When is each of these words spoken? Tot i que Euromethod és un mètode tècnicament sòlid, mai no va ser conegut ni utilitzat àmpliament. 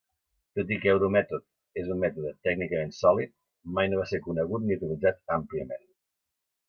Tot 0.59 0.69
i 0.75 0.77
que 0.85 0.89
Euromethod 0.93 1.43
és 1.81 1.91
un 1.95 2.01
mètode 2.05 2.31
tècnicament 2.47 2.93
sòlid, 3.01 3.35
mai 3.79 3.93
no 3.93 4.01
va 4.01 4.09
ser 4.13 4.21
conegut 4.29 4.67
ni 4.67 4.79
utilitzat 4.81 5.21
àmpliament. 5.37 5.87